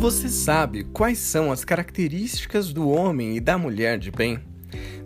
[0.00, 4.40] Você sabe quais são as características do homem e da mulher de bem?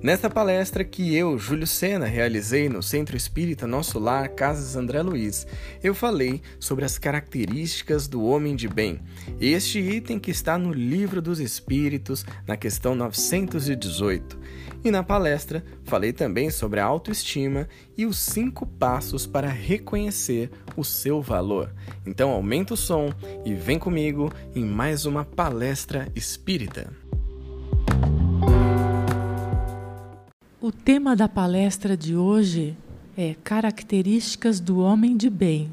[0.05, 5.47] Nesta palestra que eu, Júlio Sena, realizei no Centro Espírita Nosso Lar, Casas André Luiz,
[5.83, 9.01] eu falei sobre as características do homem de bem.
[9.41, 14.39] Este item que está no Livro dos Espíritos, na questão 918.
[14.85, 17.67] E na palestra, falei também sobre a autoestima
[17.97, 21.73] e os cinco passos para reconhecer o seu valor.
[22.05, 23.11] Então aumenta o som
[23.43, 26.93] e vem comigo em mais uma palestra espírita.
[30.65, 32.75] O tema da palestra de hoje
[33.19, 35.71] é Características do Homem de Bem,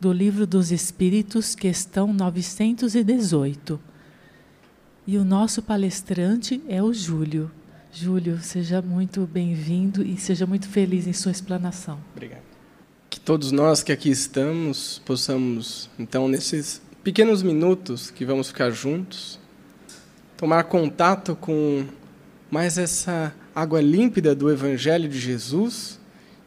[0.00, 3.80] do Livro dos Espíritos, questão 918.
[5.06, 7.52] E o nosso palestrante é o Júlio.
[7.92, 12.00] Júlio, seja muito bem-vindo e seja muito feliz em sua explanação.
[12.12, 12.42] Obrigado.
[13.08, 19.38] Que todos nós que aqui estamos possamos, então, nesses pequenos minutos que vamos ficar juntos,
[20.36, 21.86] tomar contato com
[22.50, 25.98] mais essa água límpida do Evangelho de Jesus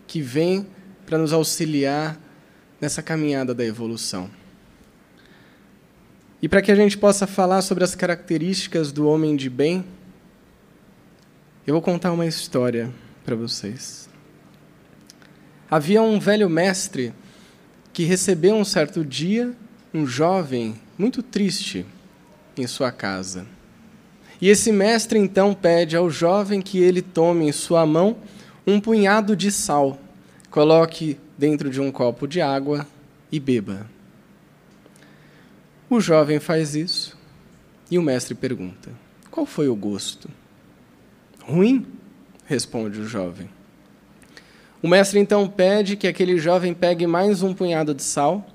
[0.08, 0.68] que vem
[1.06, 2.20] para nos auxiliar
[2.80, 4.30] nessa caminhada da evolução.
[6.42, 9.86] E para que a gente possa falar sobre as características do homem de bem,
[11.66, 12.92] eu vou contar uma história
[13.24, 14.10] para vocês.
[15.72, 17.14] Havia um velho mestre
[17.94, 19.56] que recebeu um certo dia
[19.94, 21.86] um jovem muito triste
[22.58, 23.46] em sua casa.
[24.42, 28.18] E esse mestre então pede ao jovem que ele tome em sua mão
[28.66, 30.00] um punhado de sal,
[30.50, 32.88] coloque dentro de um copo de água
[33.32, 33.90] e beba.
[35.90, 37.18] O jovem faz isso
[37.90, 38.90] e o mestre pergunta:
[39.30, 40.30] Qual foi o gosto?
[41.42, 41.86] Ruim,
[42.46, 43.50] responde o jovem.
[44.82, 48.46] O mestre então pede que aquele jovem pegue mais um punhado de sal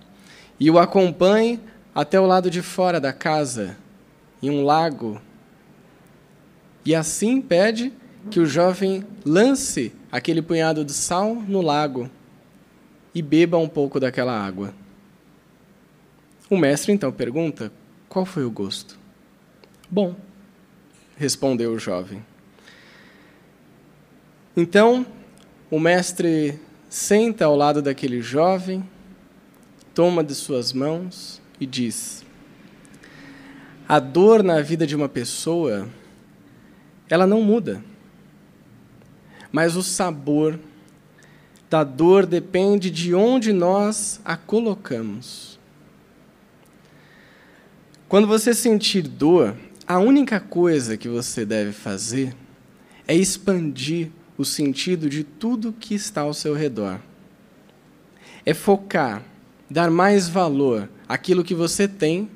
[0.60, 1.60] e o acompanhe
[1.94, 3.76] até o lado de fora da casa,
[4.42, 5.20] em um lago.
[6.88, 7.92] E assim pede
[8.30, 12.10] que o jovem lance aquele punhado de sal no lago
[13.14, 14.72] e beba um pouco daquela água.
[16.48, 17.70] O mestre então pergunta:
[18.08, 18.98] qual foi o gosto?
[19.90, 20.16] Bom,
[21.14, 22.24] respondeu o jovem.
[24.56, 25.04] Então,
[25.70, 28.82] o mestre senta ao lado daquele jovem,
[29.94, 32.24] toma de suas mãos e diz:
[33.86, 35.86] A dor na vida de uma pessoa,
[37.08, 37.82] ela não muda.
[39.50, 40.58] Mas o sabor
[41.70, 45.58] da dor depende de onde nós a colocamos.
[48.08, 49.54] Quando você sentir dor,
[49.86, 52.34] a única coisa que você deve fazer
[53.06, 57.00] é expandir o sentido de tudo que está ao seu redor.
[58.46, 59.22] É focar,
[59.68, 62.30] dar mais valor àquilo que você tem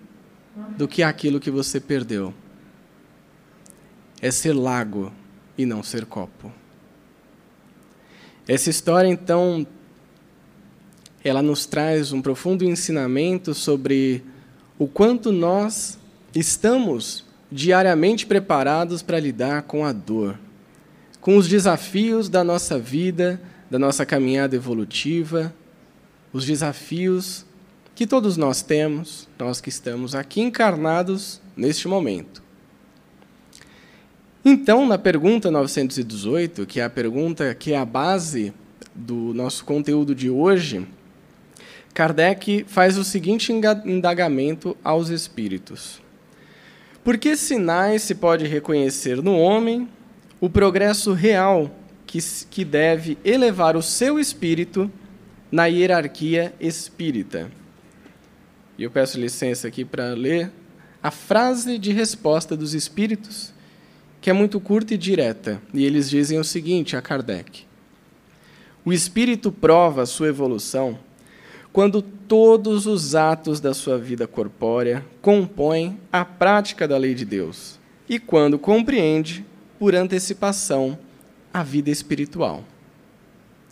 [0.77, 2.35] do que àquilo que você perdeu.
[4.23, 5.13] É ser lago
[5.59, 6.51] e não ser copo.
[8.49, 9.67] Essa história, então,
[11.23, 14.25] ela nos traz um profundo ensinamento sobre
[14.79, 15.99] o quanto nós
[16.35, 20.39] estamos diariamente preparados para lidar com a dor
[21.23, 23.41] com os desafios da nossa vida,
[23.71, 25.55] da nossa caminhada evolutiva,
[26.33, 27.47] os desafios
[27.95, 32.42] que todos nós temos, nós que estamos aqui encarnados neste momento.
[34.45, 38.53] Então, na pergunta 918, que é a pergunta que é a base
[38.95, 40.87] do nosso conteúdo de hoje,
[41.95, 46.03] Kardec faz o seguinte indagamento aos espíritos:
[47.05, 49.89] Por que sinais se pode reconhecer no homem
[50.41, 51.71] o progresso real
[52.05, 52.19] que,
[52.51, 54.91] que deve elevar o seu espírito
[55.53, 57.51] na hierarquia espírita.
[58.77, 60.51] E eu peço licença aqui para ler
[61.03, 63.53] a frase de resposta dos espíritos,
[64.23, 65.61] que é muito curta e direta.
[65.75, 67.67] E eles dizem o seguinte a Kardec:
[68.85, 70.99] O espírito prova a sua evolução
[71.73, 77.81] quando todos os atos da sua vida corpórea compõem a prática da lei de Deus
[78.09, 79.45] e quando compreende
[79.79, 80.99] por antecipação
[81.53, 82.63] a vida espiritual.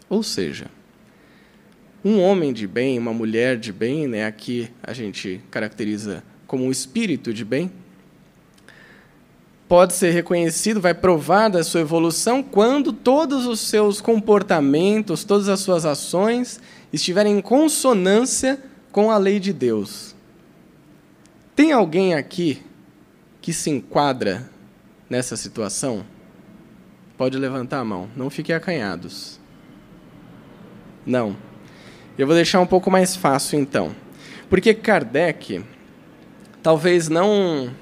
[0.09, 0.67] Ou seja,
[2.03, 6.71] um homem de bem, uma mulher de bem, né, aqui a gente caracteriza como um
[6.71, 7.71] espírito de bem,
[9.71, 15.61] pode ser reconhecido, vai provar da sua evolução quando todos os seus comportamentos, todas as
[15.61, 16.61] suas ações
[16.93, 20.17] estiverem em consonância com a lei de Deus.
[21.55, 22.61] Tem alguém aqui
[23.41, 24.51] que se enquadra
[25.09, 26.05] nessa situação?
[27.17, 29.39] Pode levantar a mão, não fiquem acanhados.
[31.07, 31.37] Não.
[32.19, 33.95] Eu vou deixar um pouco mais fácil então.
[34.49, 35.65] Porque Kardec
[36.61, 37.73] talvez não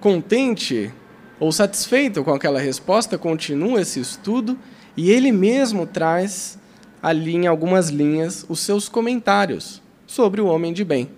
[0.00, 0.92] contente
[1.40, 4.58] ou satisfeito com aquela resposta, continua esse estudo
[4.94, 6.58] e ele mesmo traz
[7.02, 11.08] ali em algumas linhas os seus comentários sobre o homem de bem.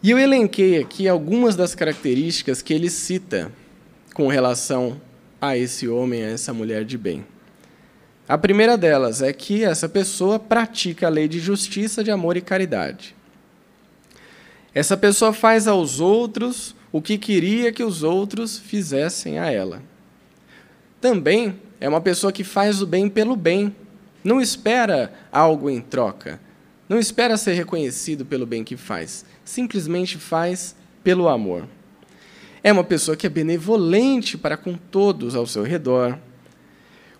[0.00, 3.50] E eu elenquei aqui algumas das características que ele cita
[4.14, 5.00] com relação
[5.40, 7.26] a esse homem, a essa mulher de bem.
[8.28, 12.40] A primeira delas é que essa pessoa pratica a lei de justiça, de amor e
[12.40, 13.14] caridade.
[14.72, 19.82] Essa pessoa faz aos outros o que queria que os outros fizessem a ela.
[21.00, 23.74] Também é uma pessoa que faz o bem pelo bem,
[24.22, 26.38] não espera algo em troca,
[26.88, 31.66] não espera ser reconhecido pelo bem que faz simplesmente faz pelo amor.
[32.62, 36.18] É uma pessoa que é benevolente para com todos ao seu redor.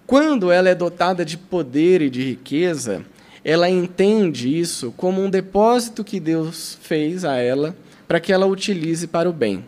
[0.07, 3.05] Quando ela é dotada de poder e de riqueza,
[3.45, 7.75] ela entende isso como um depósito que Deus fez a ela
[8.13, 9.65] para que ela utilize para o bem.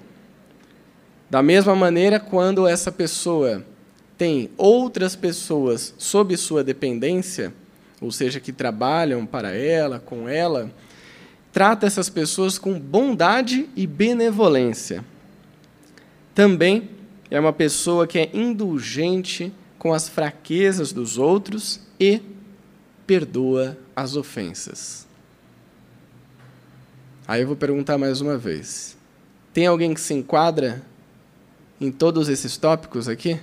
[1.31, 3.65] Da mesma maneira, quando essa pessoa
[4.19, 7.55] tem outras pessoas sob sua dependência,
[8.03, 10.71] ou seja, que trabalham para ela, com ela,
[11.55, 15.03] trata essas pessoas com bondade e benevolência.
[16.35, 16.91] Também
[17.31, 22.21] é uma pessoa que é indulgente com as fraquezas dos outros e
[23.07, 25.14] perdoa as ofensas.
[27.27, 28.97] Aí eu vou perguntar mais uma vez:
[29.53, 30.83] tem alguém que se enquadra
[31.81, 33.41] em todos esses tópicos aqui?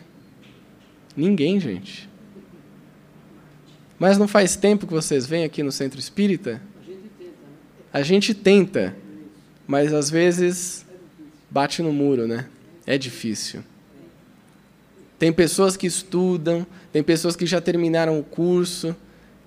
[1.18, 2.10] Ninguém, gente.
[3.98, 6.62] Mas não faz tempo que vocês vêm aqui no centro espírita?
[7.92, 8.96] A gente tenta,
[9.68, 10.86] mas às vezes
[11.50, 12.48] bate no muro, né?
[12.86, 13.64] É difícil.
[15.20, 18.96] Tem pessoas que estudam, tem pessoas que já terminaram o curso,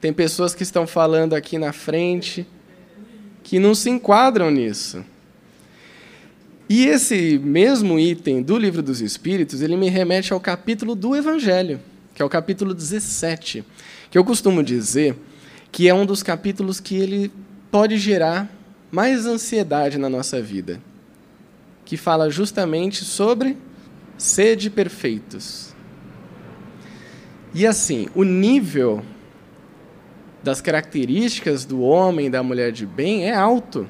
[0.00, 2.46] tem pessoas que estão falando aqui na frente
[3.44, 5.04] que não se enquadram nisso.
[6.68, 11.78] E esse mesmo item do Livro dos Espíritos, ele me remete ao capítulo do Evangelho,
[12.14, 13.62] que é o capítulo 17,
[14.10, 15.14] que eu costumo dizer
[15.70, 17.30] que é um dos capítulos que ele
[17.70, 18.50] pode gerar
[18.90, 20.80] mais ansiedade na nossa vida,
[21.84, 23.58] que fala justamente sobre
[24.16, 25.74] sede perfeitos.
[27.52, 29.04] E assim, o nível
[30.44, 33.88] das características do homem e da mulher de bem é alto.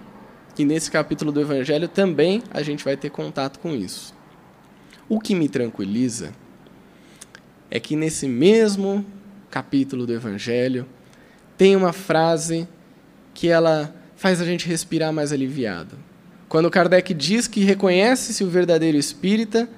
[0.57, 4.15] E nesse capítulo do Evangelho também a gente vai ter contato com isso.
[5.09, 6.33] O que me tranquiliza
[7.69, 9.05] é que nesse mesmo
[9.51, 10.87] capítulo do Evangelho
[11.59, 12.69] tem uma frase
[13.35, 15.99] que ela faz a gente respirar mais aliviado.
[16.49, 19.69] Quando Kardec diz que reconhece-se o verdadeiro espírita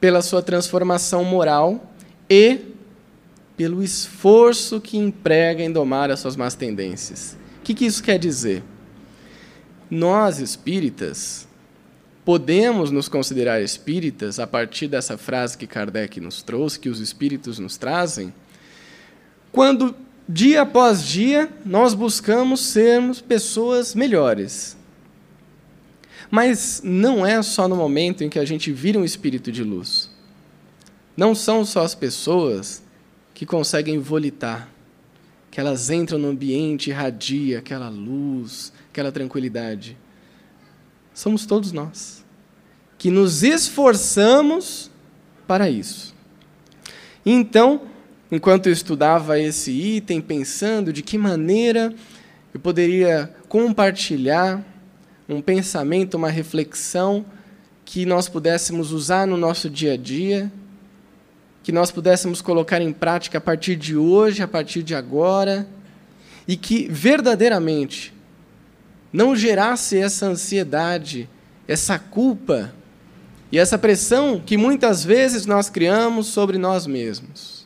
[0.00, 1.92] pela sua transformação moral
[2.30, 2.69] e
[3.60, 7.36] pelo esforço que emprega em domar as suas más tendências.
[7.58, 8.62] O que, que isso quer dizer?
[9.90, 11.46] Nós, espíritas,
[12.24, 17.58] podemos nos considerar espíritas a partir dessa frase que Kardec nos trouxe, que os espíritos
[17.58, 18.32] nos trazem,
[19.52, 19.94] quando
[20.26, 24.74] dia após dia, nós buscamos sermos pessoas melhores.
[26.30, 30.08] Mas não é só no momento em que a gente vira um espírito de luz.
[31.14, 32.88] Não são só as pessoas
[33.40, 34.68] que conseguem volitar,
[35.50, 39.96] que elas entram no ambiente e irradia aquela luz, aquela tranquilidade.
[41.14, 42.22] Somos todos nós,
[42.98, 44.90] que nos esforçamos
[45.46, 46.14] para isso.
[47.24, 47.80] Então,
[48.30, 51.94] enquanto eu estudava esse item, pensando de que maneira
[52.52, 54.62] eu poderia compartilhar
[55.26, 57.24] um pensamento, uma reflexão
[57.86, 60.52] que nós pudéssemos usar no nosso dia a dia,
[61.62, 65.68] que nós pudéssemos colocar em prática a partir de hoje, a partir de agora,
[66.48, 68.14] e que verdadeiramente
[69.12, 71.28] não gerasse essa ansiedade,
[71.66, 72.72] essa culpa
[73.52, 77.60] e essa pressão que muitas vezes nós criamos sobre nós mesmos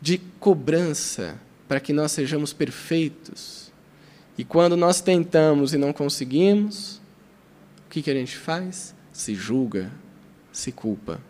[0.00, 3.70] de cobrança para que nós sejamos perfeitos.
[4.36, 7.00] E quando nós tentamos e não conseguimos,
[7.86, 8.94] o que, que a gente faz?
[9.12, 9.90] Se julga,
[10.52, 11.20] se culpa.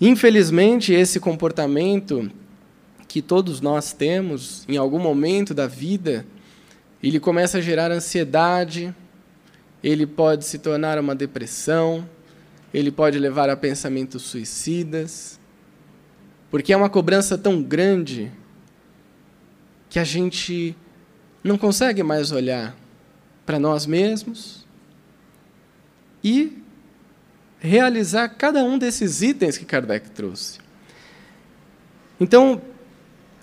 [0.00, 2.30] Infelizmente, esse comportamento
[3.06, 6.24] que todos nós temos em algum momento da vida,
[7.02, 8.94] ele começa a gerar ansiedade,
[9.82, 12.08] ele pode se tornar uma depressão,
[12.72, 15.38] ele pode levar a pensamentos suicidas,
[16.50, 18.32] porque é uma cobrança tão grande
[19.90, 20.74] que a gente
[21.44, 22.74] não consegue mais olhar
[23.44, 24.64] para nós mesmos
[26.24, 26.62] e
[27.60, 30.58] realizar cada um desses itens que Kardec trouxe.
[32.18, 32.60] Então,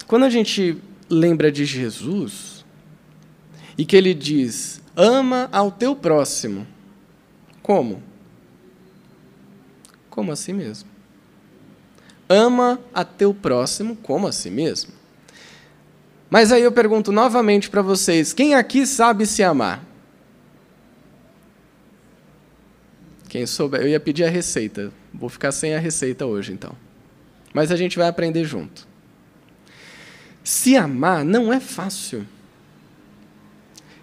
[0.08, 0.78] quando a gente
[1.10, 2.66] lembra de Jesus
[3.78, 6.66] e que ele diz: ama ao teu próximo.
[7.62, 8.02] Como?
[10.10, 10.90] Como a si mesmo.
[12.28, 14.92] Ama a teu próximo como a si mesmo.
[16.30, 19.87] Mas aí eu pergunto novamente para vocês: quem aqui sabe se amar?
[23.28, 24.92] Quem souber, eu ia pedir a receita.
[25.14, 26.76] Vou ficar sem a receita hoje, então.
[27.54, 28.88] Mas a gente vai aprender junto.
[30.44, 32.26] Se amar não é fácil.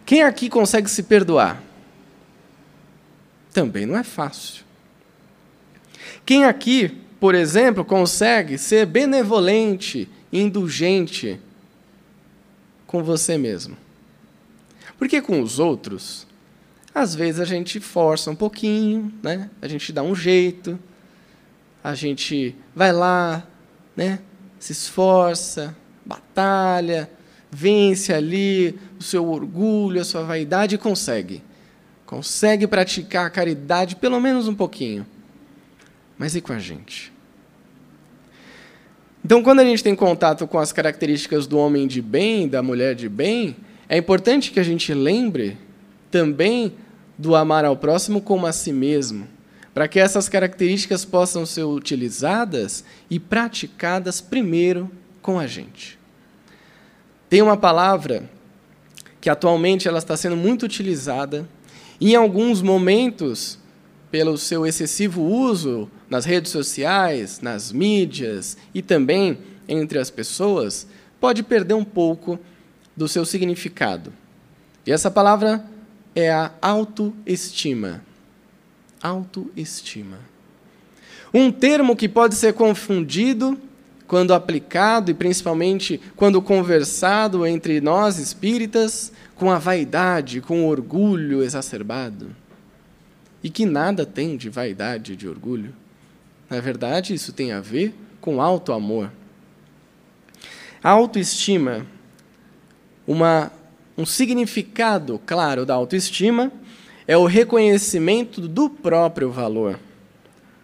[0.04, 1.62] Quem aqui consegue se perdoar?
[3.52, 4.64] Também não é fácil.
[6.26, 6.88] Quem aqui,
[7.18, 11.40] por exemplo, consegue ser benevolente, indulgente
[12.86, 13.76] com você mesmo?
[14.98, 16.26] Porque com os outros,
[16.94, 19.50] às vezes a gente força um pouquinho, né?
[19.60, 20.78] a gente dá um jeito,
[21.82, 23.44] a gente vai lá,
[23.96, 24.20] né?
[24.58, 27.10] se esforça, batalha,
[27.50, 31.42] vence ali o seu orgulho, a sua vaidade e consegue.
[32.06, 35.04] Consegue praticar a caridade pelo menos um pouquinho.
[36.16, 37.12] Mas e com a gente?
[39.24, 42.94] Então, quando a gente tem contato com as características do homem de bem, da mulher
[42.94, 43.56] de bem,
[43.88, 45.56] é importante que a gente lembre
[46.10, 46.74] também
[47.18, 49.26] do amar ao próximo como a si mesmo,
[49.72, 54.90] para que essas características possam ser utilizadas e praticadas primeiro
[55.20, 55.98] com a gente.
[57.28, 58.28] Tem uma palavra
[59.20, 61.48] que atualmente ela está sendo muito utilizada,
[62.00, 63.58] em alguns momentos,
[64.10, 70.86] pelo seu excessivo uso nas redes sociais, nas mídias e também entre as pessoas,
[71.18, 72.38] pode perder um pouco
[72.96, 74.12] do seu significado.
[74.86, 75.64] E essa palavra
[76.14, 78.02] é a autoestima.
[79.02, 80.18] Autoestima.
[81.32, 83.58] Um termo que pode ser confundido
[84.06, 91.42] quando aplicado e principalmente quando conversado entre nós espíritas com a vaidade, com o orgulho
[91.42, 92.30] exacerbado.
[93.42, 95.74] E que nada tem de vaidade e de orgulho.
[96.48, 99.10] Na verdade, isso tem a ver com alto amor.
[100.82, 101.86] A autoestima,
[103.06, 103.50] uma
[103.96, 106.52] um significado claro da autoestima
[107.06, 109.78] é o reconhecimento do próprio valor,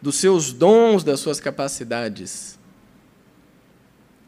[0.02, 2.58] dos seus dons, das suas capacidades.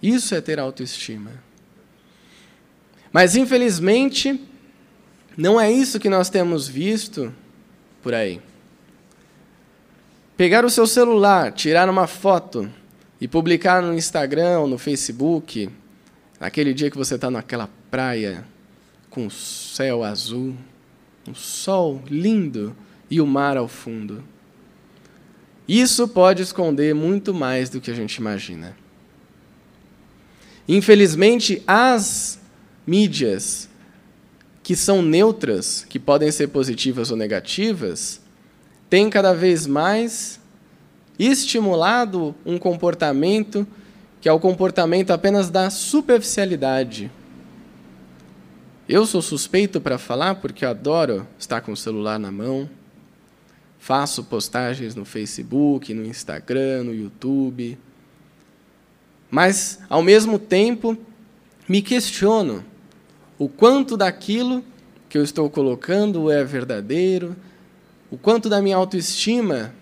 [0.02, 1.32] Isso é ter autoestima.
[3.12, 4.40] Mas, infelizmente,
[5.36, 7.34] não é isso que nós temos visto
[8.02, 8.40] por aí.
[10.36, 12.70] Pegar o seu celular, tirar uma foto
[13.20, 15.70] e publicar no Instagram ou no Facebook,
[16.40, 18.51] naquele dia que você está naquela praia
[19.12, 20.56] com o céu azul,
[21.28, 22.74] um sol lindo
[23.10, 24.24] e o mar ao fundo.
[25.68, 28.74] Isso pode esconder muito mais do que a gente imagina.
[30.66, 32.40] Infelizmente, as
[32.86, 33.68] mídias
[34.62, 38.18] que são neutras, que podem ser positivas ou negativas,
[38.88, 40.40] têm cada vez mais
[41.18, 43.66] estimulado um comportamento
[44.22, 47.10] que é o comportamento apenas da superficialidade
[48.92, 52.68] eu sou suspeito para falar porque eu adoro estar com o celular na mão.
[53.78, 57.78] Faço postagens no Facebook, no Instagram, no YouTube.
[59.30, 60.94] Mas, ao mesmo tempo,
[61.66, 62.62] me questiono
[63.38, 64.62] o quanto daquilo
[65.08, 67.34] que eu estou colocando é verdadeiro,
[68.10, 69.74] o quanto da minha autoestima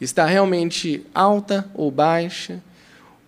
[0.00, 2.60] está realmente alta ou baixa,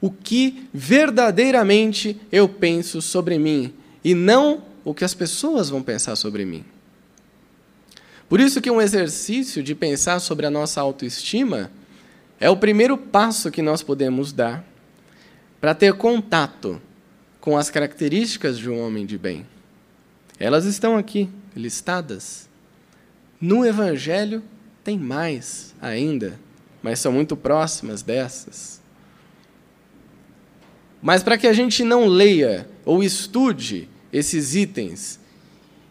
[0.00, 6.14] o que verdadeiramente eu penso sobre mim e não o que as pessoas vão pensar
[6.16, 6.64] sobre mim.
[8.28, 11.70] Por isso que um exercício de pensar sobre a nossa autoestima
[12.38, 14.64] é o primeiro passo que nós podemos dar
[15.60, 16.80] para ter contato
[17.40, 19.46] com as características de um homem de bem.
[20.38, 22.48] Elas estão aqui listadas.
[23.40, 24.42] No Evangelho
[24.82, 26.38] tem mais ainda,
[26.82, 28.80] mas são muito próximas dessas.
[31.00, 35.18] Mas para que a gente não leia ou estude esses itens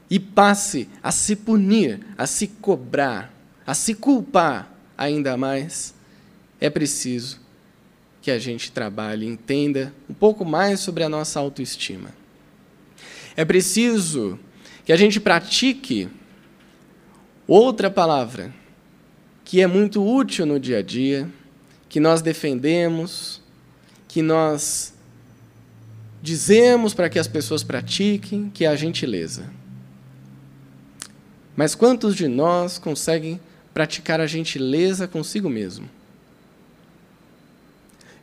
[0.09, 3.33] e passe a se punir, a se cobrar,
[3.67, 5.93] a se culpar ainda mais,
[6.61, 7.41] é preciso
[8.21, 12.11] que a gente trabalhe entenda um pouco mais sobre a nossa autoestima.
[13.35, 14.39] É preciso
[14.85, 16.07] que a gente pratique
[17.45, 18.53] outra palavra
[19.43, 21.29] que é muito útil no dia a dia,
[21.89, 23.41] que nós defendemos,
[24.07, 24.93] que nós
[26.23, 29.51] dizemos para que as pessoas pratiquem, que é a gentileza.
[31.53, 33.41] Mas quantos de nós conseguem
[33.73, 35.89] praticar a gentileza consigo mesmo?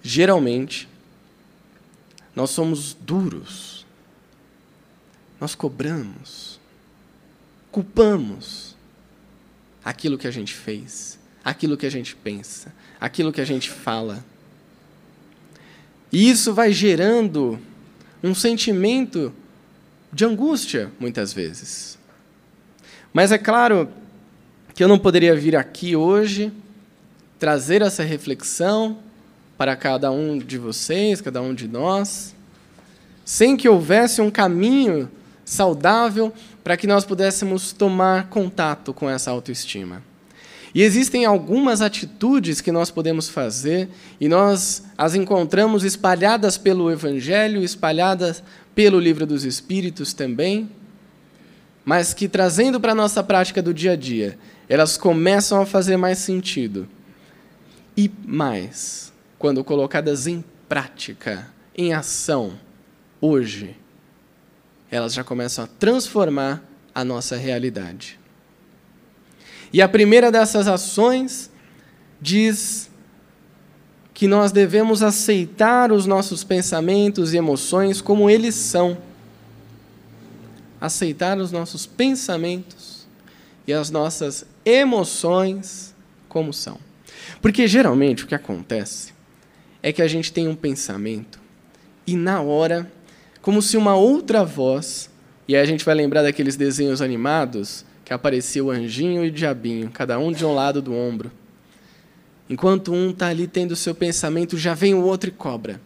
[0.02, 0.88] Geralmente,
[2.34, 3.84] nós somos duros,
[5.38, 6.58] nós cobramos,
[7.70, 8.74] culpamos
[9.84, 14.24] aquilo que a gente fez, aquilo que a gente pensa, aquilo que a gente fala.
[16.10, 17.60] E isso vai gerando
[18.22, 19.32] um sentimento
[20.12, 21.98] de angústia, muitas vezes.
[23.12, 23.88] Mas é claro
[24.74, 26.52] que eu não poderia vir aqui hoje
[27.38, 28.98] trazer essa reflexão
[29.56, 32.34] para cada um de vocês, cada um de nós,
[33.24, 35.10] sem que houvesse um caminho
[35.44, 40.02] saudável para que nós pudéssemos tomar contato com essa autoestima.
[40.74, 43.88] E existem algumas atitudes que nós podemos fazer,
[44.20, 48.42] e nós as encontramos espalhadas pelo Evangelho, espalhadas
[48.74, 50.70] pelo Livro dos Espíritos também,
[51.84, 55.96] mas que trazendo para a nossa prática do dia a dia, elas começam a fazer
[55.96, 56.88] mais sentido.
[57.96, 62.52] E mais, quando colocadas em prática, em ação,
[63.20, 63.76] hoje,
[64.88, 66.62] elas já começam a transformar
[66.94, 68.19] a nossa realidade.
[69.72, 71.50] E a primeira dessas ações
[72.20, 72.90] diz
[74.12, 78.98] que nós devemos aceitar os nossos pensamentos e emoções como eles são.
[80.80, 83.06] Aceitar os nossos pensamentos
[83.66, 85.94] e as nossas emoções
[86.28, 86.78] como são.
[87.40, 89.12] Porque geralmente o que acontece
[89.82, 91.40] é que a gente tem um pensamento
[92.10, 92.90] e na hora,
[93.40, 95.08] como se uma outra voz,
[95.46, 99.30] e aí a gente vai lembrar daqueles desenhos animados que aparecia o anjinho e o
[99.30, 101.30] diabinho, cada um de um lado do ombro.
[102.48, 105.80] Enquanto um está ali tendo seu pensamento, já vem o outro e cobra,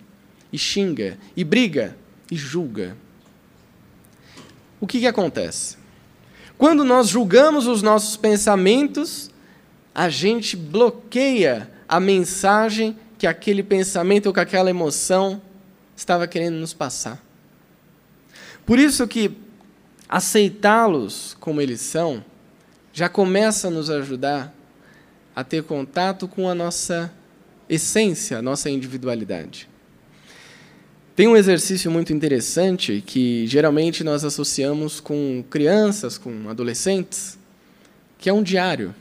[0.50, 1.95] e xinga, e briga,
[2.31, 2.97] e julga.
[4.81, 5.76] O que, que acontece?
[6.57, 9.31] Quando nós julgamos os nossos pensamentos,
[9.95, 15.43] a gente bloqueia a mensagem que aquele pensamento ou que aquela emoção
[15.95, 17.23] estava querendo nos passar.
[18.64, 19.43] Por isso que
[20.14, 22.24] aceitá-los como eles são,
[22.92, 24.55] já começa a nos ajudar
[25.35, 27.12] a ter contato com a nossa
[27.68, 29.68] essência, a nossa individualidade.
[31.16, 37.37] Tem um exercício muito interessante que geralmente nós associamos com crianças, com adolescentes,
[38.16, 38.94] que é um diário.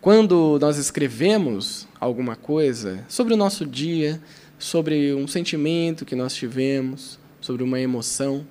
[0.00, 4.22] Quando nós escrevemos alguma coisa sobre o nosso dia,
[4.60, 8.46] sobre um sentimento que nós tivemos, sobre uma emoção,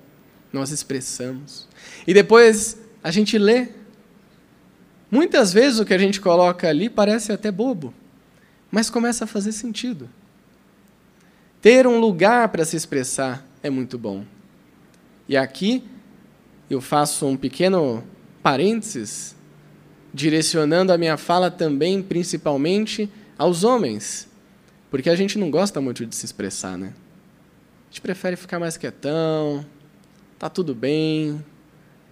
[0.52, 1.68] nós expressamos.
[2.06, 3.68] E depois a gente lê.
[5.10, 7.92] Muitas vezes o que a gente coloca ali parece até bobo,
[8.70, 10.08] mas começa a fazer sentido.
[11.60, 14.24] Ter um lugar para se expressar é muito bom.
[15.28, 15.84] E aqui
[16.68, 18.04] eu faço um pequeno
[18.42, 19.34] parênteses,
[20.14, 24.28] direcionando a minha fala também, principalmente, aos homens,
[24.90, 26.92] porque a gente não gosta muito de se expressar, né?
[26.94, 29.64] A gente prefere ficar mais quietão,
[30.40, 31.44] tá tudo bem,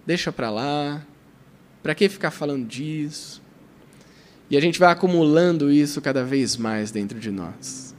[0.05, 1.03] deixa para lá,
[1.81, 3.41] para que ficar falando disso?
[4.51, 7.95] E a gente vai acumulando isso cada vez mais dentro de nós.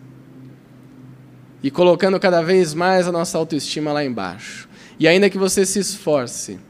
[1.64, 4.68] E colocando cada vez mais a nossa autoestima lá embaixo.
[5.00, 6.60] E ainda que você se esforce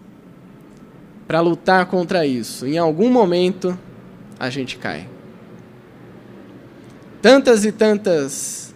[1.29, 3.79] para lutar contra isso, em algum momento
[4.39, 5.07] a gente cai.
[7.21, 8.75] Tantas e tantas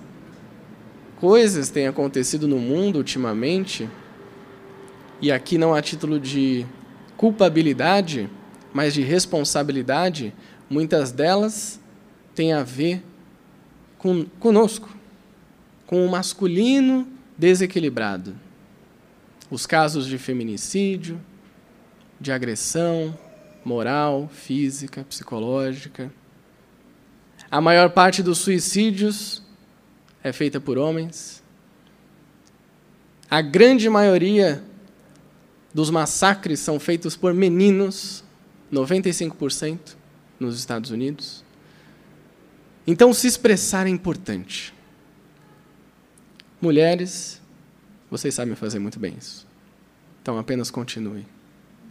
[1.16, 3.88] coisas têm acontecido no mundo ultimamente
[5.20, 6.66] e aqui não a título de
[7.16, 8.29] culpabilidade,
[8.72, 10.35] mas de responsabilidade,
[10.68, 11.81] muitas delas
[12.35, 13.03] têm a ver
[13.98, 14.88] com, conosco,
[15.87, 17.07] com o masculino
[17.38, 18.35] desequilibrado.
[19.50, 21.20] Os casos de feminicídio,
[22.20, 23.16] de agressão
[23.64, 26.12] moral, física, psicológica.
[27.50, 29.42] A maior parte dos suicídios
[30.22, 31.42] é feita por homens.
[33.31, 34.62] A grande maioria
[35.74, 38.22] dos massacres são feitos por meninos,
[38.72, 39.96] 95%
[40.38, 41.44] nos Estados Unidos.
[42.87, 44.72] Então, se expressar é importante.
[46.60, 47.42] Mulheres,
[48.08, 49.46] vocês sabem fazer muito bem isso.
[50.22, 51.26] Então, apenas continue,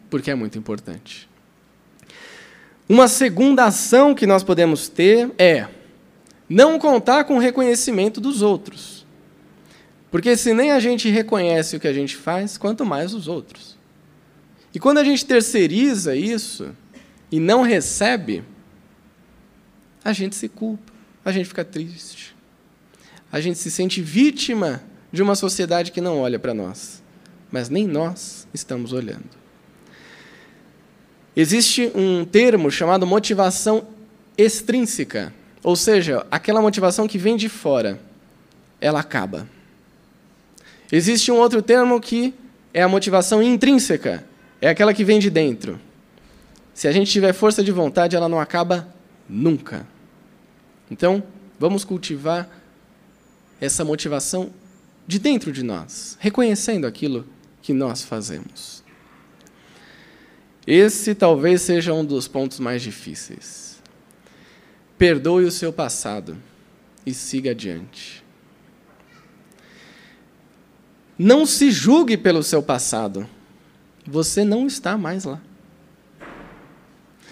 [0.10, 1.30] porque é muito importante.
[2.88, 5.68] Uma segunda ação que nós podemos ter é
[6.48, 9.03] não contar com o reconhecimento dos outros.
[10.14, 13.76] Porque se nem a gente reconhece o que a gente faz, quanto mais os outros.
[14.72, 16.70] E quando a gente terceiriza isso
[17.32, 18.44] e não recebe,
[20.06, 20.94] a gente se culpa,
[21.26, 22.36] a gente fica triste.
[23.32, 27.02] A gente se sente vítima de uma sociedade que não olha para nós,
[27.52, 29.32] mas nem nós estamos olhando.
[31.36, 33.88] Existe um termo chamado motivação
[34.38, 38.00] extrínseca, ou seja, aquela motivação que vem de fora,
[38.80, 39.52] ela acaba.
[40.96, 42.36] Existe um outro termo que
[42.72, 44.24] é a motivação intrínseca,
[44.62, 45.80] é aquela que vem de dentro.
[46.72, 48.94] Se a gente tiver força de vontade, ela não acaba
[49.28, 49.88] nunca.
[50.92, 51.24] Então,
[51.60, 52.48] vamos cultivar
[53.60, 54.54] essa motivação
[55.08, 57.26] de dentro de nós, reconhecendo aquilo
[57.60, 58.84] que nós fazemos.
[60.68, 63.82] Esse talvez seja um dos pontos mais difíceis.
[64.96, 66.38] Perdoe o seu passado
[67.04, 68.23] e siga adiante.
[71.18, 73.28] Não se julgue pelo seu passado.
[74.06, 75.40] Você não está mais lá.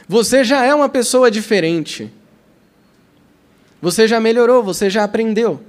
[0.07, 2.11] Você já é uma pessoa diferente.
[3.81, 5.63] Você já melhorou, você já aprendeu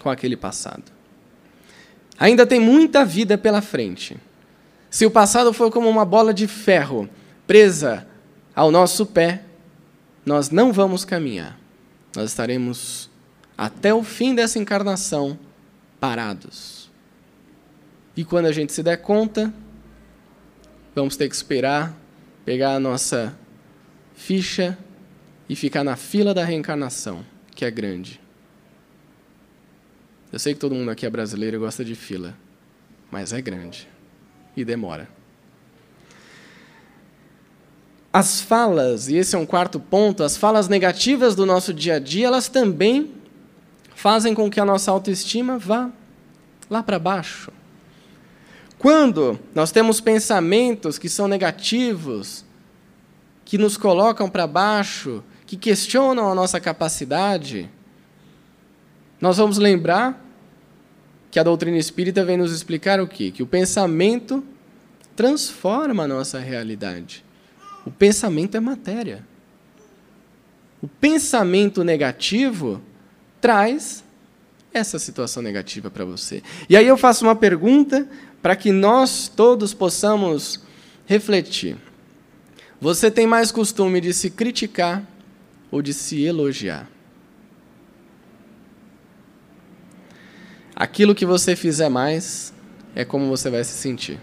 [0.00, 0.84] com aquele passado.
[2.18, 4.16] Ainda tem muita vida pela frente.
[4.90, 7.08] Se o passado for como uma bola de ferro
[7.46, 8.06] presa
[8.54, 9.42] ao nosso pé,
[10.24, 11.58] nós não vamos caminhar.
[12.14, 13.10] Nós estaremos
[13.56, 15.38] até o fim dessa encarnação
[15.98, 16.77] parados.
[18.18, 19.54] E quando a gente se der conta,
[20.92, 21.96] vamos ter que esperar
[22.44, 23.32] pegar a nossa
[24.16, 24.76] ficha
[25.48, 28.20] e ficar na fila da reencarnação, que é grande.
[30.32, 32.34] Eu sei que todo mundo aqui é brasileiro e gosta de fila,
[33.08, 33.88] mas é grande
[34.56, 35.08] e demora.
[38.12, 41.98] As falas, e esse é um quarto ponto, as falas negativas do nosso dia a
[42.00, 43.14] dia, elas também
[43.94, 45.92] fazem com que a nossa autoestima vá
[46.68, 47.52] lá para baixo.
[48.78, 52.44] Quando nós temos pensamentos que são negativos,
[53.44, 57.68] que nos colocam para baixo, que questionam a nossa capacidade,
[59.20, 60.24] nós vamos lembrar
[61.30, 63.30] que a doutrina espírita vem nos explicar o quê?
[63.30, 64.44] Que o pensamento
[65.16, 67.24] transforma a nossa realidade.
[67.84, 69.26] O pensamento é matéria.
[70.80, 72.80] O pensamento negativo
[73.40, 74.04] traz
[74.72, 76.42] essa situação negativa para você.
[76.68, 78.06] E aí eu faço uma pergunta
[78.42, 80.60] para que nós todos possamos
[81.06, 81.76] refletir.
[82.80, 85.04] Você tem mais costume de se criticar
[85.70, 86.88] ou de se elogiar?
[90.74, 92.54] Aquilo que você fizer mais
[92.94, 94.20] é como você vai se sentir.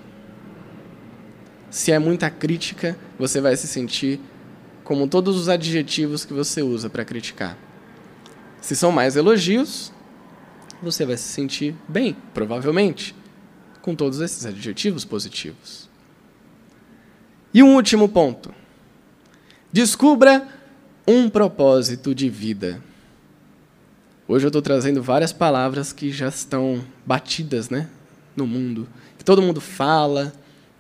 [1.70, 4.22] Se é muita crítica, você vai se sentir
[4.86, 7.58] como todos os adjetivos que você usa para criticar.
[8.62, 9.92] Se são mais elogios,
[10.82, 13.14] você vai se sentir bem, provavelmente,
[13.86, 15.88] com todos esses adjetivos positivos.
[17.54, 18.52] E um último ponto.
[19.72, 20.48] Descubra
[21.08, 22.82] um propósito de vida.
[24.28, 27.88] Hoje eu estou trazendo várias palavras que já estão batidas né,
[28.36, 28.90] no mundo.
[29.20, 30.34] Que todo mundo fala,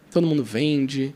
[0.10, 1.14] todo mundo vende,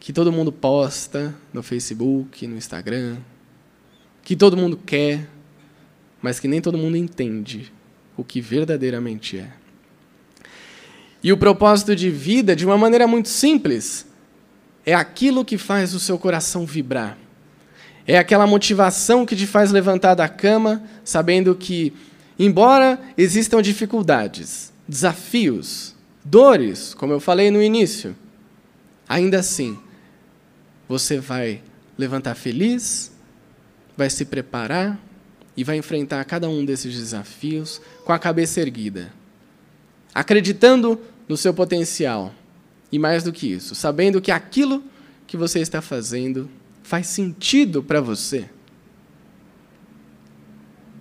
[0.00, 3.18] que todo mundo posta no Facebook, no Instagram,
[4.24, 5.28] que todo mundo quer,
[6.20, 7.72] mas que nem todo mundo entende
[8.16, 9.65] o que verdadeiramente é.
[11.22, 14.06] E o propósito de vida, de uma maneira muito simples,
[14.84, 17.18] é aquilo que faz o seu coração vibrar.
[18.06, 21.92] É aquela motivação que te faz levantar da cama, sabendo que,
[22.38, 28.14] embora existam dificuldades, desafios, dores, como eu falei no início,
[29.08, 29.76] ainda assim,
[30.88, 31.62] você vai
[31.98, 33.10] levantar feliz,
[33.96, 35.00] vai se preparar
[35.56, 39.12] e vai enfrentar cada um desses desafios com a cabeça erguida,
[40.16, 40.98] acreditando
[41.28, 42.32] no seu potencial
[42.90, 44.82] e mais do que isso, sabendo que aquilo
[45.26, 46.48] que você está fazendo
[46.82, 48.48] faz sentido para você.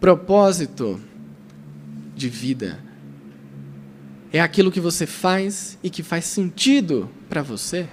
[0.01, 1.01] Propósito
[2.13, 2.84] de vida
[4.34, 7.88] é aquilo que você faz e que faz sentido para você,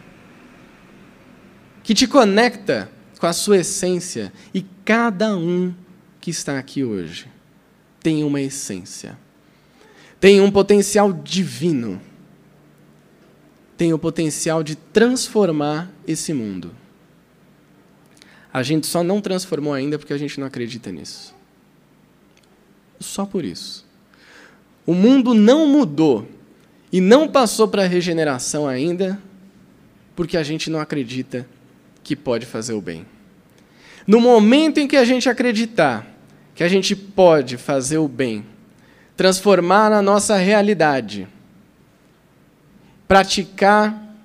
[1.84, 4.32] que te conecta com a sua essência.
[4.52, 5.72] E cada um
[6.20, 7.28] que está aqui hoje
[8.00, 9.16] tem uma essência,
[10.22, 12.00] tem um potencial divino
[13.82, 16.70] tem o potencial de transformar esse mundo.
[18.52, 21.34] A gente só não transformou ainda porque a gente não acredita nisso.
[23.00, 23.84] Só por isso.
[24.86, 26.28] O mundo não mudou
[26.92, 29.20] e não passou para a regeneração ainda
[30.14, 31.44] porque a gente não acredita
[32.04, 33.04] que pode fazer o bem.
[34.06, 36.06] No momento em que a gente acreditar
[36.54, 38.46] que a gente pode fazer o bem,
[39.22, 41.28] transformar a nossa realidade,
[43.06, 44.16] praticar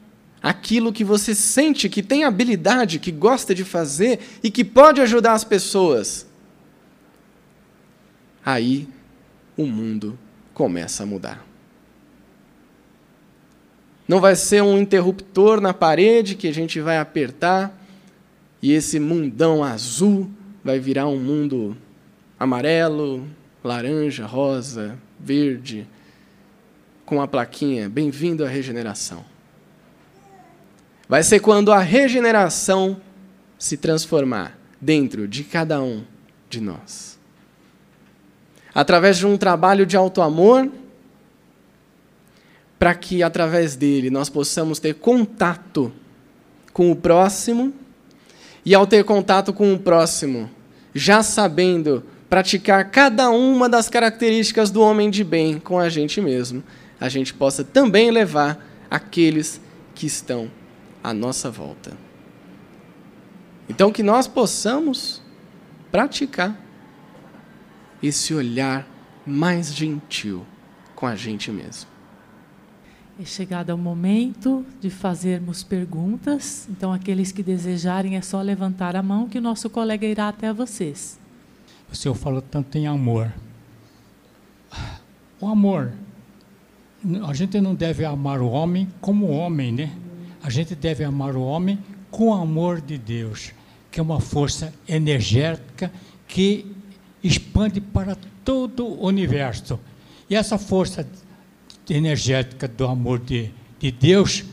[0.41, 5.33] aquilo que você sente que tem habilidade, que gosta de fazer e que pode ajudar
[5.33, 6.25] as pessoas.
[8.43, 8.89] Aí
[9.55, 10.17] o mundo
[10.51, 11.45] começa a mudar.
[14.07, 17.71] Não vai ser um interruptor na parede que a gente vai apertar
[18.63, 20.27] e esse mundão azul
[20.63, 21.77] vai virar um mundo
[22.39, 23.27] amarelo,
[23.67, 25.85] laranja, rosa, verde,
[27.05, 29.23] com a plaquinha Bem-vindo à regeneração.
[31.07, 33.01] Vai ser quando a regeneração
[33.59, 36.03] se transformar dentro de cada um
[36.49, 37.19] de nós.
[38.73, 40.71] Através de um trabalho de auto-amor,
[42.79, 45.91] para que através dele nós possamos ter contato
[46.71, 47.73] com o próximo,
[48.63, 50.49] e ao ter contato com o próximo,
[50.93, 56.63] já sabendo praticar cada uma das características do homem de bem com a gente mesmo,
[56.99, 59.61] a gente possa também levar aqueles
[59.95, 60.51] que estão
[61.03, 61.91] à nossa volta.
[63.69, 65.21] Então, que nós possamos
[65.91, 66.57] praticar
[68.01, 68.87] esse olhar
[69.25, 70.45] mais gentil
[70.95, 71.89] com a gente mesmo.
[73.19, 76.67] É chegado o momento de fazermos perguntas.
[76.69, 80.53] Então, aqueles que desejarem é só levantar a mão que o nosso colega irá até
[80.53, 81.19] vocês.
[81.91, 83.33] O senhor falou tanto em amor.
[85.39, 85.93] O amor.
[87.27, 89.91] A gente não deve amar o homem como homem, né?
[90.41, 93.51] A gente deve amar o homem com o amor de Deus,
[93.91, 95.91] que é uma força energética
[96.27, 96.65] que
[97.23, 99.79] expande para todo o universo.
[100.29, 101.07] E essa força
[101.89, 104.43] energética do amor de, de Deus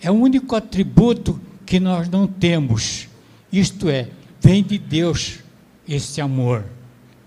[0.00, 3.08] é o único atributo que nós não temos.
[3.52, 4.08] Isto é,
[4.40, 5.38] vem de Deus
[5.88, 6.64] esse amor.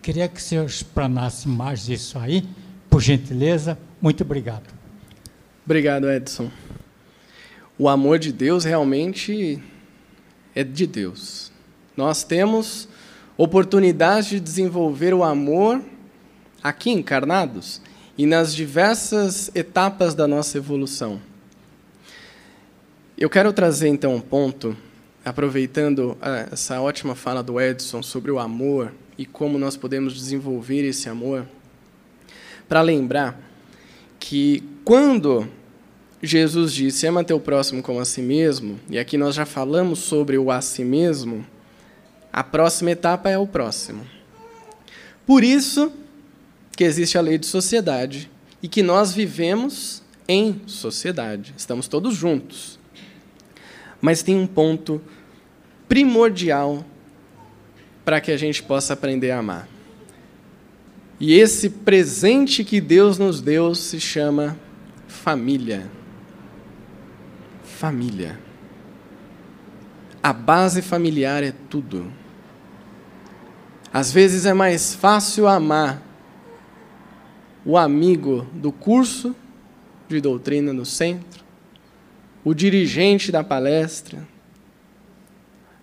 [0.07, 2.47] Queria que o senhor explanasse mais isso aí,
[2.89, 3.77] por gentileza.
[4.01, 4.73] Muito obrigado.
[5.65, 6.49] Obrigado, Edson.
[7.77, 9.61] O amor de Deus realmente
[10.55, 11.51] é de Deus.
[11.97, 12.87] Nós temos
[13.35, 15.81] oportunidade de desenvolver o amor
[16.63, 17.81] aqui encarnados
[18.17, 21.19] e nas diversas etapas da nossa evolução.
[23.17, 24.73] Eu quero trazer então um ponto,
[25.25, 30.83] aproveitando ah, essa ótima fala do Edson sobre o amor e como nós podemos desenvolver
[30.83, 31.45] esse amor,
[32.67, 33.39] para lembrar
[34.19, 35.47] que quando
[36.21, 40.37] Jesus disse: ama teu próximo como a si mesmo, e aqui nós já falamos sobre
[40.37, 41.45] o a si mesmo,
[42.31, 44.05] a próxima etapa é o próximo.
[45.25, 45.91] Por isso,
[46.75, 48.29] que existe a lei de sociedade
[48.61, 52.77] e que nós vivemos em sociedade, estamos todos juntos.
[53.99, 55.01] Mas tem um ponto
[55.89, 56.85] primordial
[58.07, 59.67] para que a gente possa aprender a amar.
[61.19, 64.57] E esse presente que Deus nos deu se chama
[65.09, 65.91] família.
[67.65, 68.39] Família.
[70.23, 72.09] A base familiar é tudo.
[73.91, 76.01] Às vezes é mais fácil amar
[77.65, 79.35] o amigo do curso
[80.07, 81.43] de doutrina no centro,
[82.41, 84.25] o dirigente da palestra,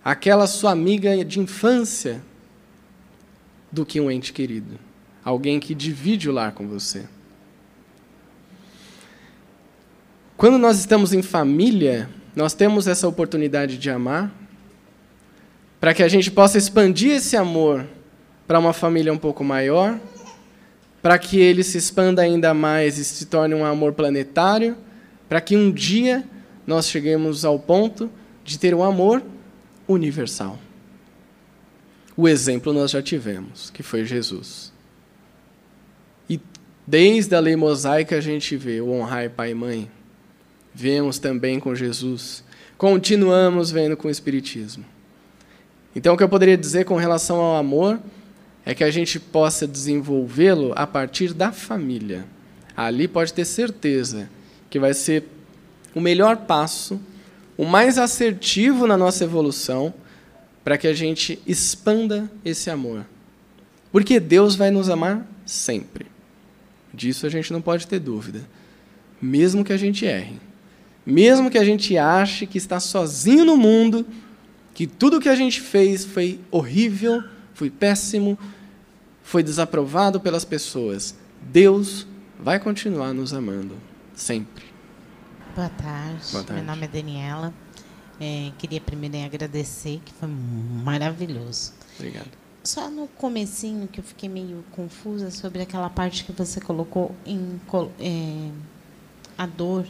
[0.05, 2.21] aquela sua amiga de infância,
[3.71, 4.79] do que um ente querido,
[5.23, 7.05] alguém que divide o lar com você.
[10.37, 14.31] Quando nós estamos em família, nós temos essa oportunidade de amar,
[15.81, 17.85] para que a gente possa expandir esse amor
[18.47, 19.99] para uma família um pouco maior
[21.05, 24.75] para que ele se expanda ainda mais e se torne um amor planetário,
[25.29, 26.23] para que um dia
[26.65, 28.09] nós cheguemos ao ponto
[28.43, 29.21] de ter um amor
[29.87, 30.59] universal.
[32.17, 34.71] O exemplo nós já tivemos, que foi Jesus.
[36.29, 36.39] E
[36.87, 39.91] desde a lei mosaica a gente vê o honrar pai e mãe.
[40.73, 42.43] Vemos também com Jesus.
[42.77, 44.85] Continuamos vendo com o Espiritismo.
[45.95, 47.99] Então, o que eu poderia dizer com relação ao amor
[48.65, 52.25] é que a gente possa desenvolvê-lo a partir da família.
[52.75, 54.29] Ali pode ter certeza
[54.69, 55.23] que vai ser
[55.93, 56.99] o melhor passo,
[57.57, 59.93] o mais assertivo na nossa evolução,
[60.63, 63.05] para que a gente expanda esse amor.
[63.91, 66.07] Porque Deus vai nos amar sempre.
[66.93, 68.41] Disso a gente não pode ter dúvida.
[69.21, 70.39] Mesmo que a gente erre.
[71.05, 74.05] Mesmo que a gente ache que está sozinho no mundo,
[74.73, 78.37] que tudo que a gente fez foi horrível, foi péssimo,
[79.23, 82.05] foi desaprovado pelas pessoas, Deus
[82.39, 83.75] vai continuar nos amando
[84.13, 84.74] sempre.
[85.55, 86.31] Boa tarde.
[86.33, 86.61] Boa tarde.
[86.61, 87.53] Meu nome é Daniela.
[88.19, 91.71] É, queria primeiro agradecer, que foi maravilhoso.
[91.97, 92.27] Obrigado.
[92.61, 97.61] Só no comecinho que eu fiquei meio confusa sobre aquela parte que você colocou em
[98.01, 98.51] é,
[99.37, 99.85] a dor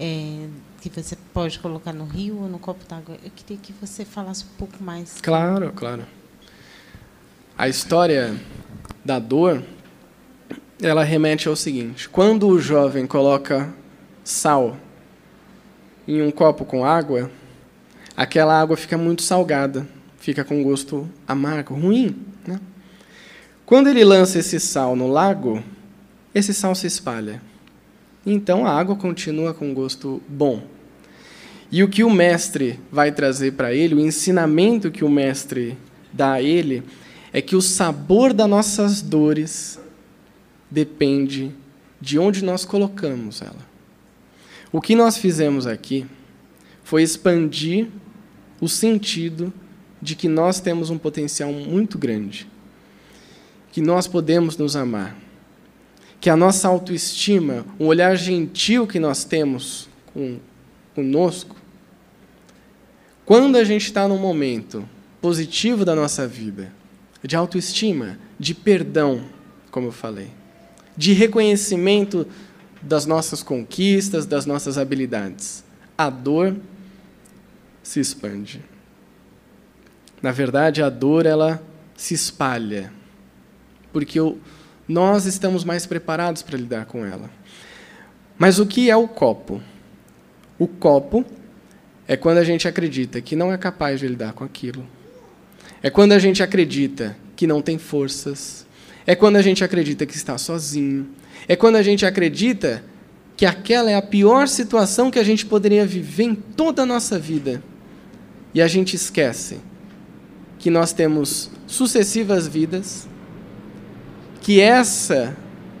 [0.00, 0.48] é,
[0.80, 3.16] que você pode colocar no rio ou no copo d'água.
[3.22, 5.20] Eu queria que você falasse um pouco mais.
[5.20, 6.04] Claro, claro.
[7.56, 8.34] A história
[9.04, 9.62] da dor,
[10.82, 13.72] ela remete ao seguinte: quando o jovem coloca
[14.24, 14.76] sal
[16.08, 17.30] em um copo com água,
[18.16, 19.86] aquela água fica muito salgada,
[20.18, 22.16] fica com gosto amargo, ruim.
[22.46, 22.58] Né?
[23.66, 25.62] Quando ele lança esse sal no lago,
[26.34, 27.42] esse sal se espalha.
[28.24, 30.62] Então a água continua com gosto bom.
[31.70, 35.76] E o que o mestre vai trazer para ele, o ensinamento que o mestre
[36.10, 36.82] dá a ele,
[37.34, 39.78] é que o sabor das nossas dores
[40.70, 41.52] depende
[42.00, 43.68] de onde nós colocamos ela.
[44.70, 46.06] O que nós fizemos aqui
[46.84, 47.88] foi expandir
[48.60, 49.52] o sentido
[50.00, 52.46] de que nós temos um potencial muito grande,
[53.72, 55.16] que nós podemos nos amar,
[56.20, 60.38] que a nossa autoestima, o olhar gentil que nós temos com,
[60.94, 61.56] conosco,
[63.24, 64.88] quando a gente está num momento
[65.20, 66.72] positivo da nossa vida,
[67.22, 69.24] de autoestima, de perdão,
[69.70, 70.30] como eu falei,
[70.96, 72.26] de reconhecimento
[72.80, 75.64] das nossas conquistas, das nossas habilidades,
[75.96, 76.56] a dor
[77.82, 78.62] se expande.
[80.22, 81.62] Na verdade, a dor ela
[81.96, 82.92] se espalha,
[83.92, 84.18] porque
[84.88, 87.30] nós estamos mais preparados para lidar com ela.
[88.38, 89.60] Mas o que é o copo?
[90.58, 91.24] O copo
[92.06, 94.86] é quando a gente acredita que não é capaz de lidar com aquilo.
[95.82, 98.66] É quando a gente acredita que não tem forças.
[99.06, 101.08] É quando a gente acredita que está sozinho.
[101.46, 102.82] É quando a gente acredita
[103.36, 107.18] que aquela é a pior situação que a gente poderia viver em toda a nossa
[107.18, 107.62] vida.
[108.52, 109.60] E a gente esquece
[110.58, 113.06] que nós temos sucessivas vidas,
[114.40, 115.36] que essa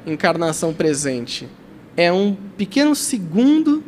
[0.06, 1.48] encarnação presente
[1.96, 3.82] é um pequeno segundo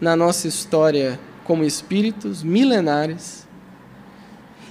[0.00, 3.46] na nossa história como espíritos milenares,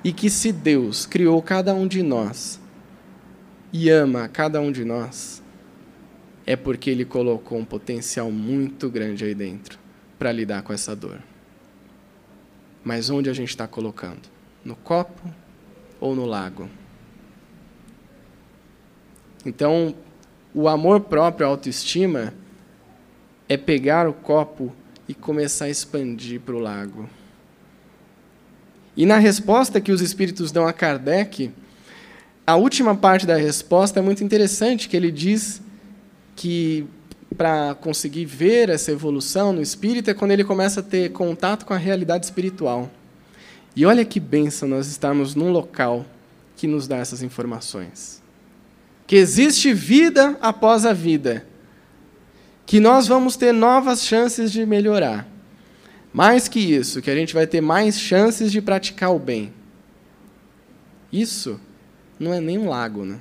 [0.03, 2.59] e que se Deus criou cada um de nós
[3.71, 5.42] e ama cada um de nós,
[6.45, 9.79] é porque Ele colocou um potencial muito grande aí dentro
[10.19, 11.21] para lidar com essa dor.
[12.83, 14.21] Mas onde a gente está colocando?
[14.63, 15.33] No copo
[15.99, 16.69] ou no lago?
[19.45, 19.95] Então,
[20.53, 22.33] o amor próprio, a autoestima,
[23.47, 24.73] é pegar o copo
[25.07, 27.09] e começar a expandir para o lago.
[28.95, 31.51] E na resposta que os espíritos dão a Kardec,
[32.45, 35.61] a última parte da resposta é muito interessante, que ele diz
[36.35, 36.87] que
[37.37, 41.73] para conseguir ver essa evolução no espírito é quando ele começa a ter contato com
[41.73, 42.89] a realidade espiritual.
[43.75, 46.05] E olha que benção nós estarmos num local
[46.55, 48.21] que nos dá essas informações.
[49.07, 51.45] Que existe vida após a vida.
[52.65, 55.27] Que nós vamos ter novas chances de melhorar.
[56.13, 59.51] Mais que isso, que a gente vai ter mais chances de praticar o bem.
[61.11, 61.59] Isso
[62.19, 63.19] não é nem um lago, né?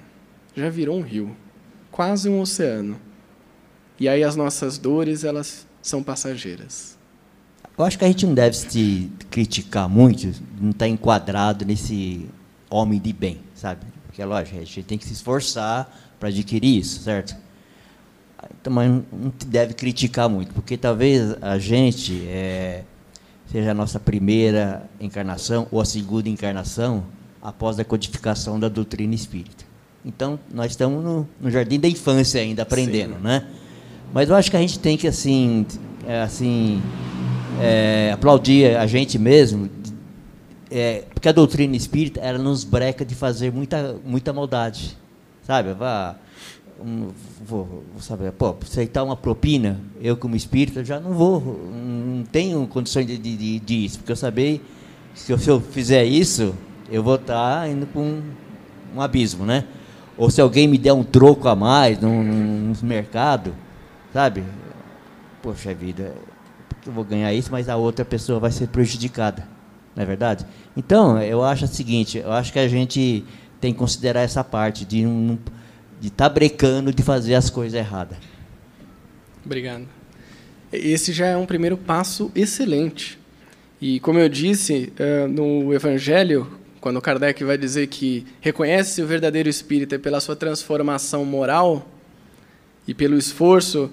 [0.55, 1.35] Já virou um rio,
[1.92, 2.98] quase um oceano.
[4.00, 6.98] E aí as nossas dores, elas são passageiras.
[7.78, 10.26] Eu acho que a gente não deve se criticar muito,
[10.61, 12.28] não estar tá enquadrado nesse
[12.68, 13.87] homem de bem, sabe?
[14.07, 17.37] Porque, é lógico, a gente tem que se esforçar para adquirir isso, certo?
[18.68, 22.85] Mas não deve criticar muito, porque talvez a gente é,
[23.46, 27.05] seja a nossa primeira encarnação ou a segunda encarnação
[27.40, 29.72] após a codificação da doutrina espírita.
[30.05, 33.23] Então, nós estamos no, no jardim da infância ainda, aprendendo, Sim.
[33.23, 33.47] né?
[34.12, 35.65] Mas eu acho que a gente tem que, assim,
[36.07, 36.83] é, assim
[37.61, 39.71] é, aplaudir a gente mesmo,
[40.71, 44.97] é, porque a doutrina espírita, ela nos breca de fazer muita, muita maldade,
[45.47, 45.73] sabe?
[45.73, 46.17] Vá,
[46.85, 47.11] um,
[47.45, 52.67] vou, vou saber, pô, aceitar uma propina, eu como espírita já não vou, não tenho
[52.67, 56.55] condições de, de, de isso, porque eu sabia que se eu, se eu fizer isso,
[56.91, 58.23] eu vou estar indo para um,
[58.97, 59.65] um abismo, né?
[60.16, 62.11] Ou se alguém me der um troco a mais no
[62.83, 63.55] mercado,
[64.12, 64.44] Sabe?
[65.40, 66.14] Poxa vida,
[66.87, 69.48] eu vou ganhar isso, mas a outra pessoa vai ser prejudicada.
[69.96, 70.44] Não é verdade?
[70.77, 73.25] Então, eu acho o seguinte, eu acho que a gente
[73.61, 75.38] tem que considerar essa parte de um,
[75.98, 78.18] de estar tá brecando de fazer as coisas erradas.
[79.44, 79.87] Obrigado.
[80.70, 83.18] Esse já é um primeiro passo excelente.
[83.81, 86.46] E como eu disse uh, no Evangelho,
[86.83, 91.87] quando Kardec vai dizer que reconhece o verdadeiro espírita pela sua transformação moral
[92.89, 93.89] e pelo esforço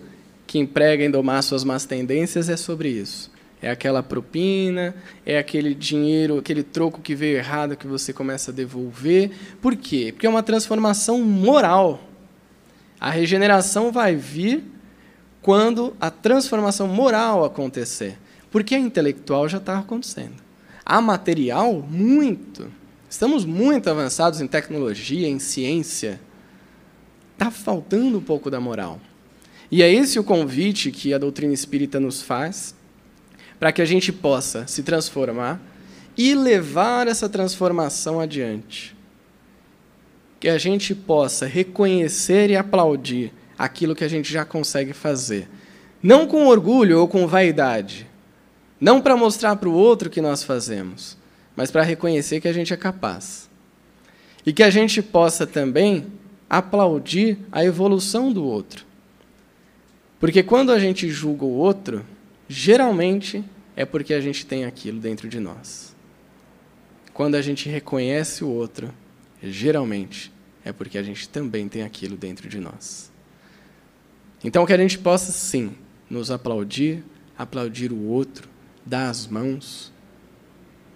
[0.47, 3.31] que emprega em domar suas más tendências é sobre isso.
[3.61, 8.53] É aquela propina, é aquele dinheiro, aquele troco que veio errado que você começa a
[8.53, 9.33] devolver.
[9.61, 10.11] Por quê?
[10.11, 12.01] Porque é uma transformação moral.
[12.99, 14.63] A regeneração vai vir
[15.43, 18.17] quando a transformação moral acontecer.
[18.49, 20.41] Porque a intelectual já está acontecendo.
[20.83, 22.78] A material, muito.
[23.09, 26.21] Estamos muito avançados em tecnologia, em ciência.
[27.33, 29.01] Está faltando um pouco da moral.
[29.71, 32.75] E é esse o convite que a doutrina espírita nos faz,
[33.59, 35.59] para que a gente possa se transformar
[36.15, 38.95] e levar essa transformação adiante.
[40.39, 45.49] Que a gente possa reconhecer e aplaudir aquilo que a gente já consegue fazer.
[46.01, 48.07] Não com orgulho ou com vaidade,
[48.81, 51.17] Não para mostrar para o outro que nós fazemos,
[51.59, 53.49] mas para reconhecer que a gente é capaz.
[54.45, 56.07] E que a gente possa também
[56.49, 58.85] aplaudir a evolução do outro.
[60.21, 62.05] Porque quando a gente julga o outro,
[62.47, 63.43] geralmente
[63.75, 65.93] é porque a gente tem aquilo dentro de nós.
[67.13, 68.93] Quando a gente reconhece o outro,
[69.43, 70.31] geralmente
[70.63, 73.11] é porque a gente também tem aquilo dentro de nós.
[74.41, 75.75] Então, que a gente possa, sim,
[76.09, 77.03] nos aplaudir,
[77.37, 78.47] aplaudir o outro,
[78.85, 79.91] dar as mãos,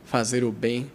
[0.06, 0.90] fazer o bem,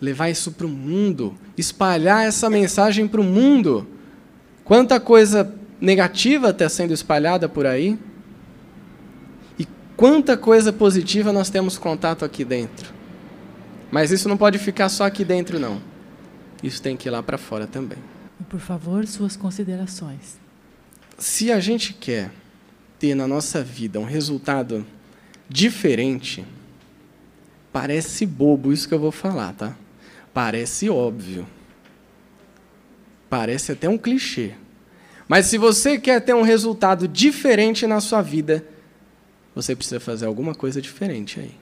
[0.00, 3.86] levar isso para o mundo, espalhar essa mensagem para o mundo.
[4.64, 7.98] Quanta coisa negativa está sendo espalhada por aí
[9.58, 9.66] e
[9.96, 12.92] quanta coisa positiva nós temos contato aqui dentro.
[13.90, 15.82] Mas isso não pode ficar só aqui dentro, não.
[16.62, 17.98] Isso tem que ir lá para fora também.
[18.40, 20.38] E, por favor, suas considerações.
[21.18, 22.30] Se a gente quer
[22.98, 24.86] ter na nossa vida um resultado
[25.48, 26.44] diferente,
[27.72, 29.76] parece bobo isso que eu vou falar, tá?
[30.32, 31.46] Parece óbvio.
[33.28, 34.52] Parece até um clichê.
[35.28, 38.64] Mas se você quer ter um resultado diferente na sua vida,
[39.54, 41.54] você precisa fazer alguma coisa diferente aí.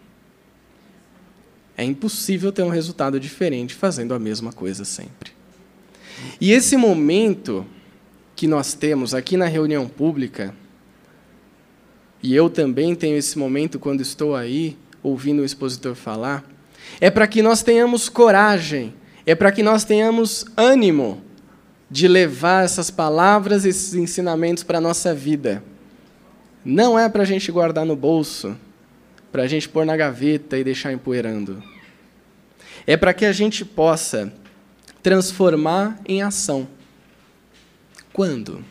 [1.76, 5.32] É impossível ter um resultado diferente fazendo a mesma coisa sempre.
[6.40, 7.64] E esse momento
[8.34, 10.54] que nós temos aqui na reunião pública,
[12.22, 16.44] e eu também tenho esse momento quando estou aí ouvindo o expositor falar,
[17.01, 18.94] é para que nós tenhamos coragem,
[19.26, 21.22] é para que nós tenhamos ânimo
[21.90, 25.62] de levar essas palavras, esses ensinamentos para a nossa vida.
[26.64, 28.57] Não é para a gente guardar no bolso,
[29.32, 31.62] para a gente pôr na gaveta e deixar empoeirando.
[32.86, 34.32] É para que a gente possa
[35.03, 36.68] transformar em ação.
[38.12, 38.64] Quando?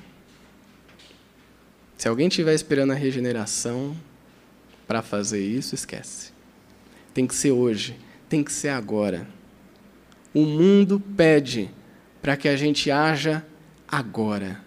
[1.98, 3.96] Se alguém estiver esperando a regeneração
[4.88, 6.32] para fazer isso, esquece.
[7.14, 7.98] Tem que ser hoje,
[8.30, 9.28] tem que ser agora.
[10.34, 11.70] O mundo pede
[12.22, 13.46] para que a gente haja
[13.88, 14.62] agora.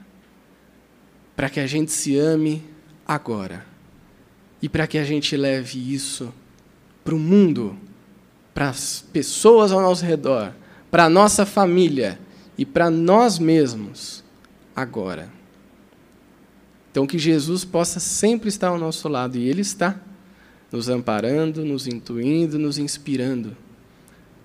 [1.34, 2.62] Para que a gente se ame
[3.06, 3.70] agora
[4.62, 6.32] e para que a gente leve isso
[7.02, 7.76] para o mundo,
[8.52, 10.52] para as pessoas ao nosso redor,
[10.90, 12.20] para a nossa família
[12.58, 14.22] e para nós mesmos
[14.76, 15.30] agora.
[16.90, 20.00] Então, que Jesus possa sempre estar ao nosso lado, e Ele está,
[20.72, 23.56] nos amparando, nos intuindo, nos inspirando,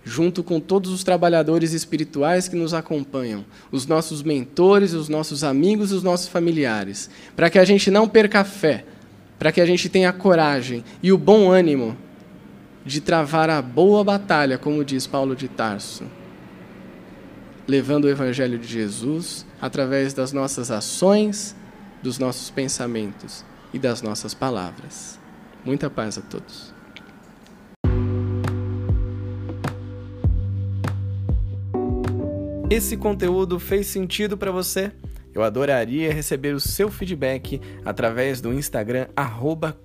[0.03, 5.91] junto com todos os trabalhadores espirituais que nos acompanham, os nossos mentores, os nossos amigos,
[5.91, 8.85] os nossos familiares, para que a gente não perca a fé
[9.37, 11.97] para que a gente tenha coragem e o bom ânimo
[12.85, 16.03] de travar a boa batalha, como diz Paulo de Tarso,
[17.67, 21.55] levando o Evangelho de Jesus através das nossas ações,
[22.01, 25.19] dos nossos pensamentos e das nossas palavras.
[25.65, 26.73] Muita paz a todos.
[32.69, 34.91] Esse conteúdo fez sentido para você?
[35.35, 39.07] Eu adoraria receber o seu feedback através do Instagram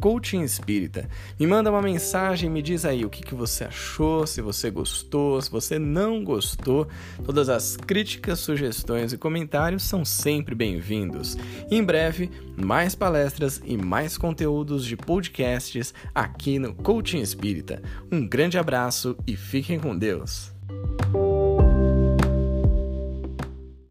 [0.01, 1.09] @coachingespírita.
[1.41, 5.43] Me manda uma mensagem, me diz aí o que, que você achou, se você gostou,
[5.43, 6.87] se você não gostou.
[7.25, 11.37] Todas as críticas, sugestões e comentários são sempre bem-vindos.
[11.69, 17.83] Em breve, mais palestras e mais conteúdos de podcasts aqui no Coaching Espírita.
[18.13, 20.53] Um grande abraço e fiquem com Deus.